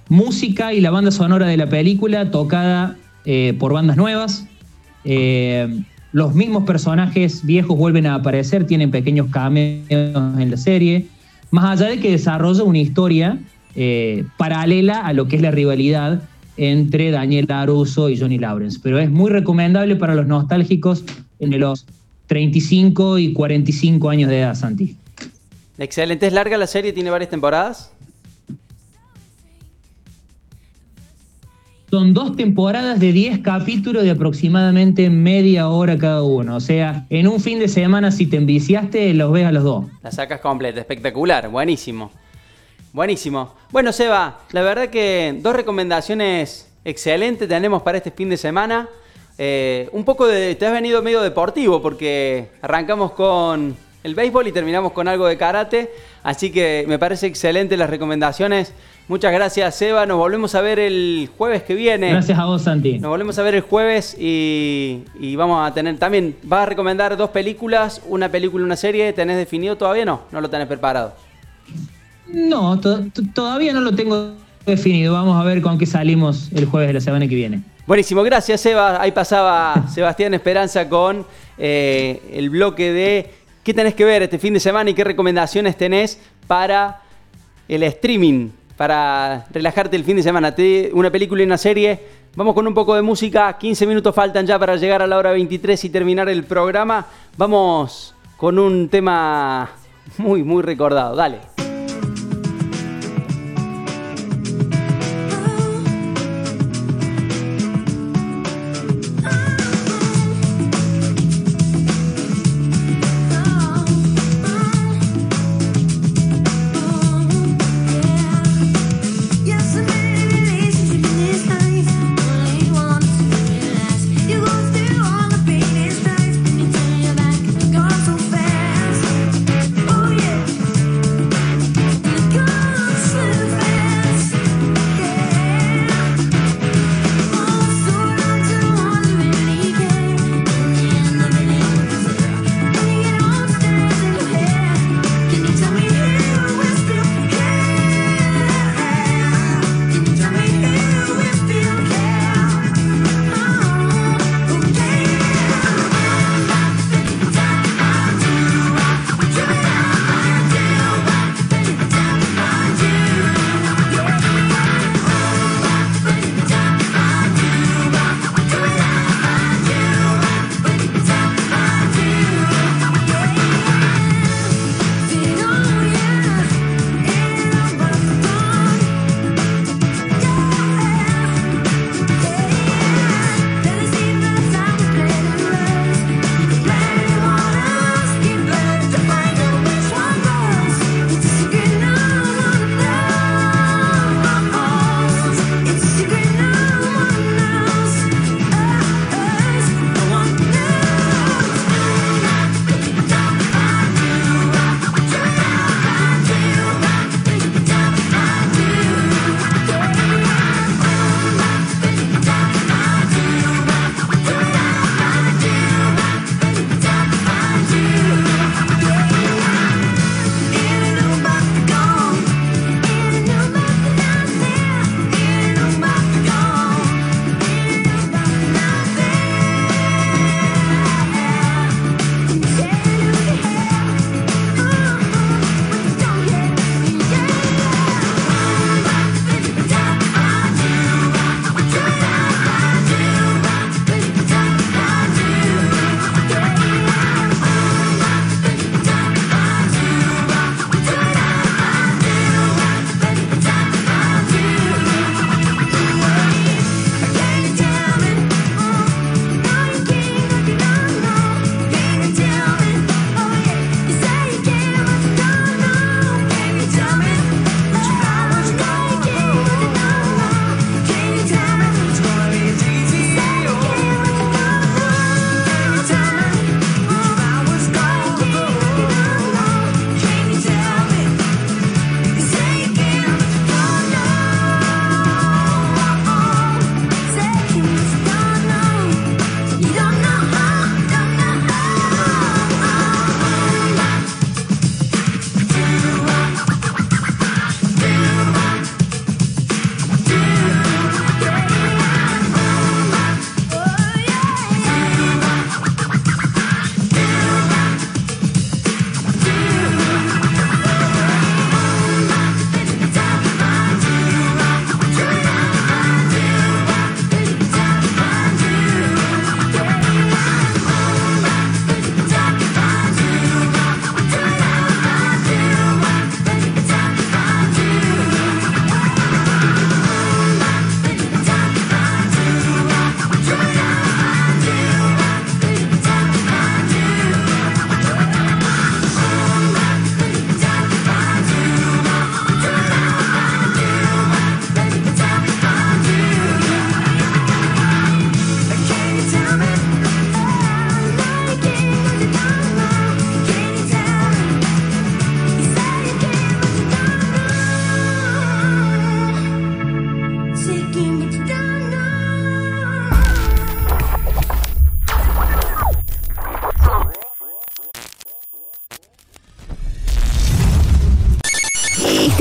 [0.08, 4.46] música y la banda sonora de la película tocada eh, por bandas nuevas.
[6.12, 11.06] Los mismos personajes viejos vuelven a aparecer, tienen pequeños cameos en la serie.
[11.52, 13.38] Más allá de que desarrolla una historia
[14.36, 16.22] paralela a lo que es la rivalidad
[16.56, 18.80] entre Daniel Laruso y Johnny Lawrence.
[18.82, 21.04] Pero es muy recomendable para los nostálgicos
[21.38, 21.86] en los
[22.30, 24.96] 35 y 45 años de edad, Santi.
[25.78, 27.90] Excelente, es larga la serie, tiene varias temporadas.
[31.90, 36.54] Son dos temporadas de 10 capítulos de aproximadamente media hora cada uno.
[36.54, 39.86] O sea, en un fin de semana, si te enviciaste, los ves a los dos.
[40.00, 42.12] La sacas completa, espectacular, buenísimo.
[42.92, 43.56] Buenísimo.
[43.72, 48.88] Bueno, Seba, la verdad que dos recomendaciones excelentes tenemos para este fin de semana.
[49.42, 50.54] Eh, un poco de.
[50.54, 53.74] Te has venido medio deportivo porque arrancamos con
[54.04, 55.90] el béisbol y terminamos con algo de karate.
[56.22, 58.74] Así que me parece excelente las recomendaciones.
[59.08, 60.04] Muchas gracias, Seba.
[60.04, 62.10] Nos volvemos a ver el jueves que viene.
[62.10, 62.98] Gracias a vos, Santi.
[62.98, 66.36] Nos volvemos a ver el jueves y, y vamos a tener también.
[66.42, 68.02] ¿Vas a recomendar dos películas?
[68.08, 69.10] ¿Una película y una serie?
[69.14, 70.04] ¿Tenés definido todavía?
[70.04, 71.14] No, no lo tenés preparado.
[72.28, 74.34] No, to- to- todavía no lo tengo
[74.66, 75.14] definido.
[75.14, 77.62] Vamos a ver con qué salimos el jueves de la semana que viene.
[77.90, 79.02] Buenísimo, gracias Seba.
[79.02, 81.26] Ahí pasaba Sebastián Esperanza con
[81.58, 83.30] eh, el bloque de
[83.64, 87.02] qué tenés que ver este fin de semana y qué recomendaciones tenés para
[87.66, 90.54] el streaming, para relajarte el fin de semana.
[90.92, 91.98] Una película y una serie.
[92.36, 93.58] Vamos con un poco de música.
[93.58, 97.04] 15 minutos faltan ya para llegar a la hora 23 y terminar el programa.
[97.36, 99.68] Vamos con un tema
[100.16, 101.16] muy, muy recordado.
[101.16, 101.69] Dale.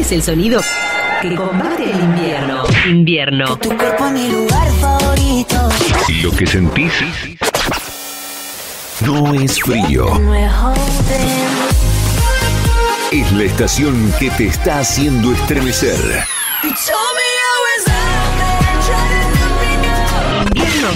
[0.10, 0.60] Es el sonido
[1.22, 2.64] que combate el invierno.
[2.88, 3.58] Invierno.
[3.58, 5.70] Tu cuerpo es mi lugar favorito.
[6.24, 6.94] Lo que sentís
[9.02, 10.06] no es frío.
[10.20, 10.34] No
[13.12, 16.26] es la estación que te está haciendo estremecer.
[20.54, 20.90] Invierno.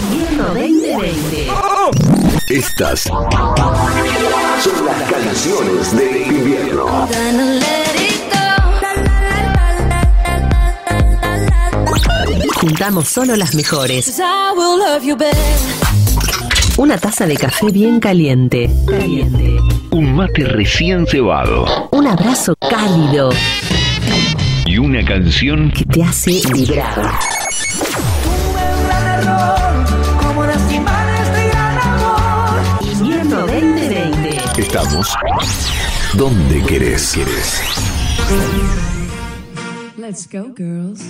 [0.00, 1.48] Invierno 2020.
[2.48, 3.26] Estas son
[4.86, 7.08] las canciones de invierno.
[12.60, 14.06] Juntamos solo las mejores.
[14.06, 15.38] 'Cause I will love you better.
[16.76, 18.70] Una taza de café bien caliente.
[18.86, 19.56] Caliente.
[19.90, 21.88] Un mate recién cebado.
[21.92, 23.30] Un abrazo cálido
[24.66, 27.18] Y una canción que te hace vibrar.
[32.82, 34.38] Invierno 2020.
[34.58, 35.08] Estamos
[36.14, 37.12] donde querés.
[37.14, 37.60] querés.
[39.96, 41.00] Let's go, girls.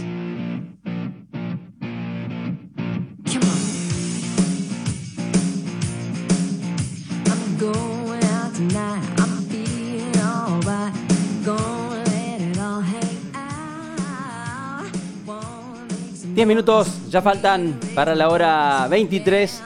[16.39, 19.61] 10 minutos ya faltan para la hora 23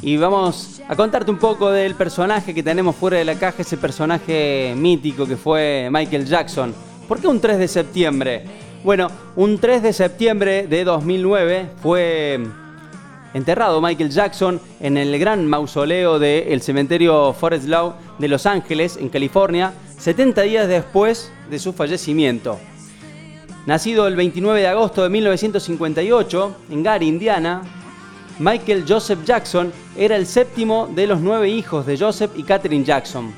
[0.00, 3.76] y vamos a contarte un poco del personaje que tenemos fuera de la caja, ese
[3.76, 6.72] personaje mítico que fue Michael Jackson.
[7.08, 8.44] ¿Por qué un 3 de septiembre?
[8.84, 12.46] Bueno, un 3 de septiembre de 2009 fue
[13.34, 19.08] enterrado Michael Jackson en el gran mausoleo del cementerio Forest Lawn de Los Ángeles, en
[19.08, 22.56] California, 70 días después de su fallecimiento.
[23.66, 27.62] Nacido el 29 de agosto de 1958 en Gary, Indiana,
[28.38, 33.32] Michael Joseph Jackson era el séptimo de los nueve hijos de Joseph y Catherine Jackson.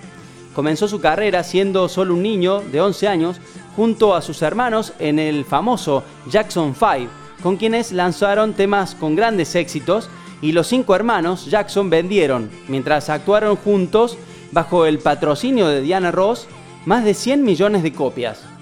[0.52, 3.40] Comenzó su carrera siendo solo un niño de 11 años
[3.76, 7.08] junto a sus hermanos en el famoso Jackson 5,
[7.40, 10.08] con quienes lanzaron temas con grandes éxitos
[10.42, 14.18] y los cinco hermanos Jackson vendieron, mientras actuaron juntos
[14.50, 16.48] bajo el patrocinio de Diana Ross,
[16.84, 18.55] más de 100 millones de copias.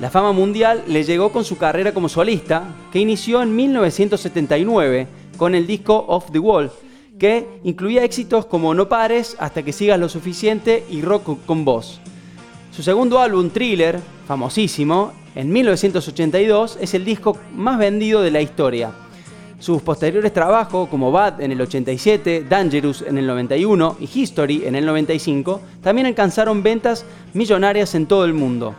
[0.00, 5.54] La fama mundial le llegó con su carrera como solista, que inició en 1979 con
[5.54, 6.72] el disco Off the Wall,
[7.18, 12.00] que incluía éxitos como No pares hasta que sigas lo suficiente y Rock con voz.
[12.72, 18.90] Su segundo álbum, Thriller, famosísimo, en 1982, es el disco más vendido de la historia.
[19.60, 24.74] Sus posteriores trabajos como Bad en el 87, Dangerous en el 91 y History en
[24.74, 28.74] el 95 también alcanzaron ventas millonarias en todo el mundo.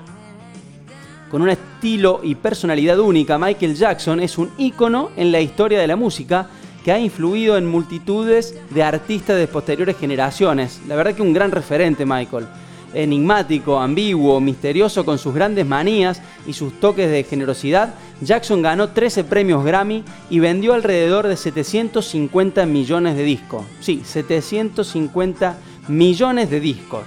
[1.35, 5.85] Con un estilo y personalidad única, Michael Jackson es un ícono en la historia de
[5.85, 6.47] la música
[6.81, 10.79] que ha influido en multitudes de artistas de posteriores generaciones.
[10.87, 12.47] La verdad que un gran referente, Michael.
[12.93, 19.25] Enigmático, ambiguo, misterioso con sus grandes manías y sus toques de generosidad, Jackson ganó 13
[19.25, 23.65] premios Grammy y vendió alrededor de 750 millones de discos.
[23.81, 25.57] Sí, 750
[25.89, 27.03] millones de discos.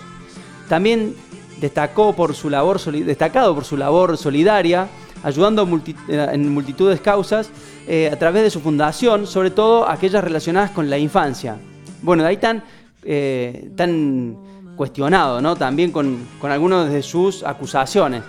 [0.68, 1.14] También
[1.60, 4.88] destacó por su labor, destacado por su labor solidaria,
[5.22, 7.50] ayudando multi- eh, en multitudes causas
[7.86, 11.56] eh, a través de su fundación, sobre todo aquellas relacionadas con la infancia.
[12.02, 12.62] Bueno, de ahí tan,
[13.02, 14.36] eh, tan
[14.76, 15.56] cuestionado, ¿no?
[15.56, 18.22] También con, con algunas de sus acusaciones.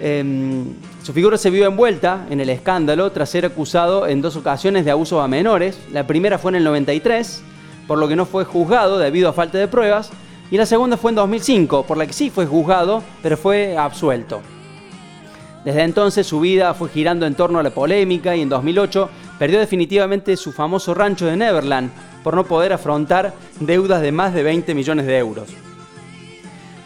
[0.00, 0.64] Em,
[1.02, 4.90] su figura se vio envuelta en el escándalo tras ser acusado en dos ocasiones de
[4.90, 5.78] abuso a menores.
[5.92, 7.42] La primera fue en el 93,
[7.86, 10.10] por lo que no fue juzgado debido a falta de pruebas,
[10.54, 14.40] y la segunda fue en 2005, por la que sí fue juzgado, pero fue absuelto.
[15.64, 19.58] Desde entonces su vida fue girando en torno a la polémica y en 2008 perdió
[19.58, 21.90] definitivamente su famoso rancho de Neverland
[22.22, 25.48] por no poder afrontar deudas de más de 20 millones de euros.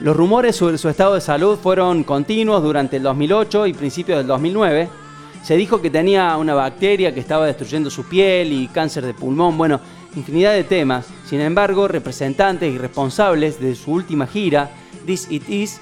[0.01, 4.29] Los rumores sobre su estado de salud fueron continuos durante el 2008 y principios del
[4.29, 4.89] 2009.
[5.43, 9.59] Se dijo que tenía una bacteria que estaba destruyendo su piel y cáncer de pulmón,
[9.59, 9.79] bueno,
[10.17, 11.07] infinidad de temas.
[11.27, 14.71] Sin embargo, representantes y responsables de su última gira,
[15.07, 15.81] This It Is,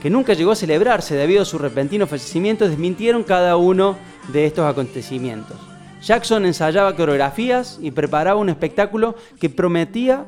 [0.00, 3.96] que nunca llegó a celebrarse debido a su repentino fallecimiento, desmintieron cada uno
[4.32, 5.56] de estos acontecimientos.
[6.02, 10.26] Jackson ensayaba coreografías y preparaba un espectáculo que prometía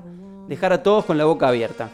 [0.49, 1.91] dejar a todos con la boca abierta.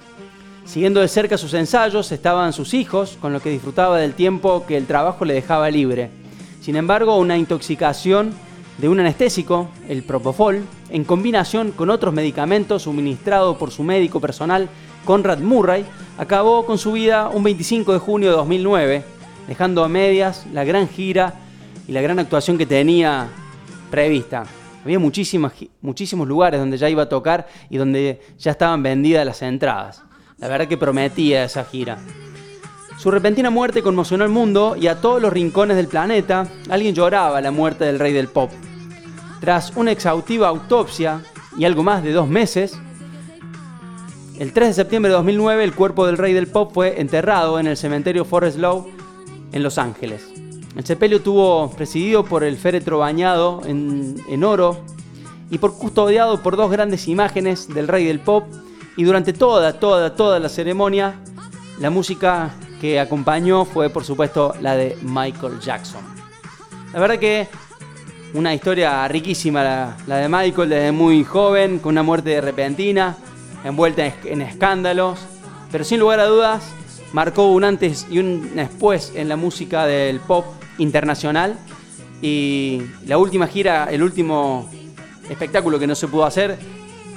[0.67, 4.77] Siguiendo de cerca sus ensayos estaban sus hijos, con los que disfrutaba del tiempo que
[4.77, 6.11] el trabajo le dejaba libre.
[6.61, 8.35] Sin embargo, una intoxicación
[8.81, 14.69] de un anestésico, el Propofol, en combinación con otros medicamentos suministrados por su médico personal,
[15.05, 15.85] Conrad Murray,
[16.17, 19.05] acabó con su vida un 25 de junio de 2009,
[19.47, 21.35] dejando a medias la gran gira
[21.87, 23.29] y la gran actuación que tenía
[23.91, 24.45] prevista.
[24.83, 30.03] Había muchísimos lugares donde ya iba a tocar y donde ya estaban vendidas las entradas.
[30.39, 31.99] La verdad que prometía esa gira.
[32.97, 36.47] Su repentina muerte conmocionó al mundo y a todos los rincones del planeta.
[36.71, 38.51] Alguien lloraba la muerte del rey del pop.
[39.41, 41.23] Tras una exhaustiva autopsia
[41.57, 42.79] y algo más de dos meses,
[44.39, 47.67] el 3 de septiembre de 2009 el cuerpo del rey del pop fue enterrado en
[47.67, 48.87] el cementerio Forest Lawn
[49.53, 50.29] en Los Ángeles.
[50.77, 54.85] El sepelio estuvo presidido por el féretro bañado en, en oro
[55.51, 58.45] y por custodiado por dos grandes imágenes del rey del pop
[58.97, 61.17] y durante toda, toda, toda la ceremonia
[61.81, 66.03] la música que acompañó fue por supuesto la de Michael Jackson.
[66.93, 67.49] La verdad que
[68.35, 73.17] una historia riquísima la, de Michael desde muy joven, con una muerte repentina,
[73.65, 75.19] envuelta en, en escándalos,
[75.71, 76.63] pero sin lugar a dudas
[77.13, 80.47] marcó un antes y un después en la música del pop
[80.79, 81.59] internacional
[82.23, 84.71] y la última gira, el último
[85.29, 86.59] espectáculo que no se pudo hacer,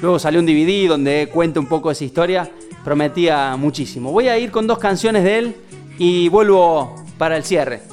[0.02, 2.50] luego salió un DVD donde cuenta un poco esa historia,
[2.84, 4.12] prometía muchísimo.
[4.12, 5.56] Voy a ir con dos canciones de él
[5.98, 7.93] y vuelvo para el cierre.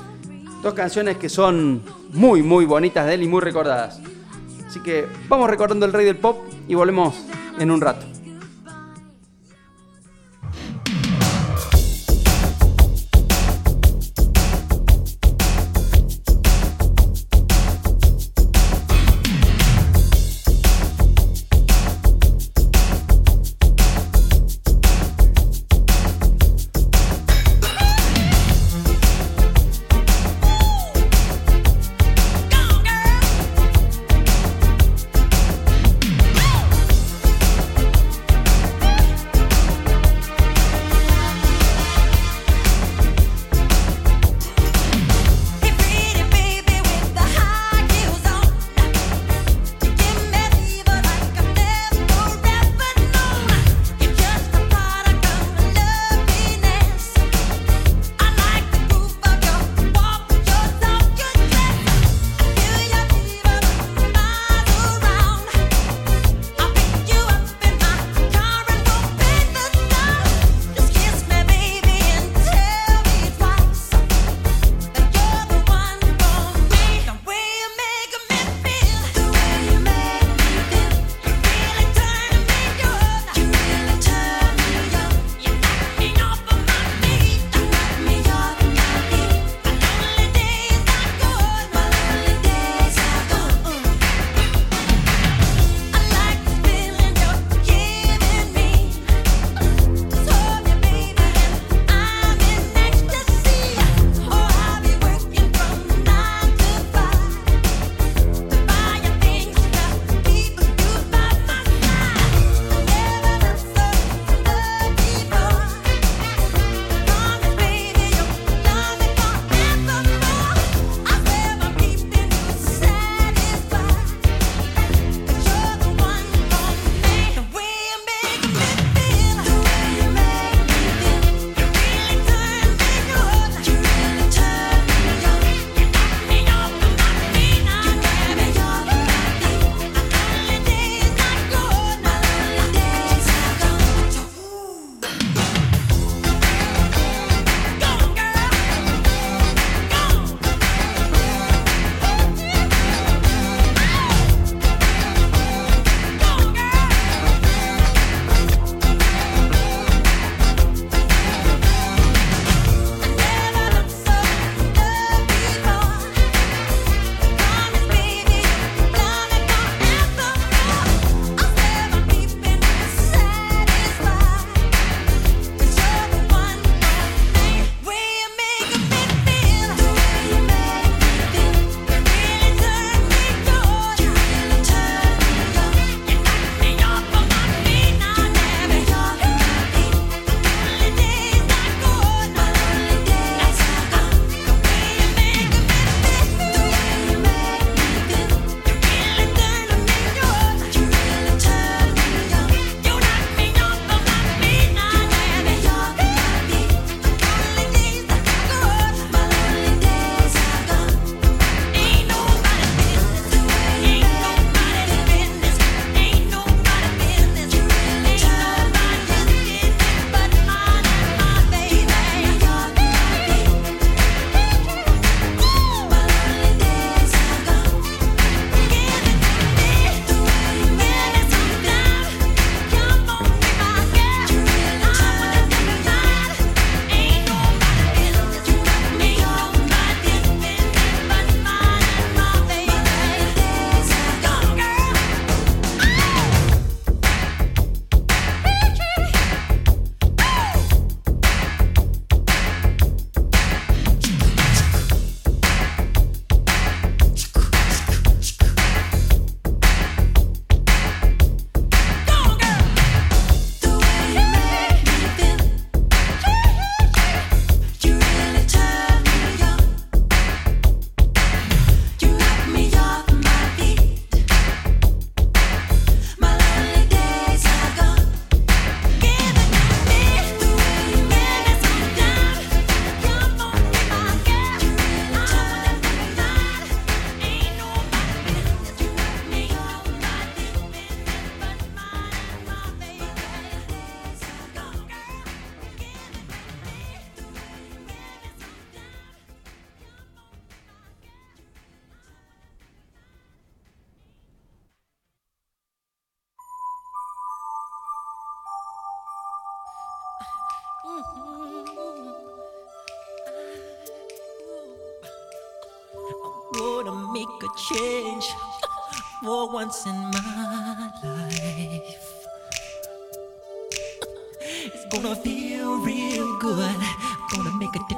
[0.63, 1.83] Dos canciones que son
[2.13, 4.01] muy, muy bonitas de él y muy recordadas.
[4.67, 6.39] Así que vamos recordando el rey del pop
[6.69, 7.25] y volvemos
[7.59, 8.07] en un rato.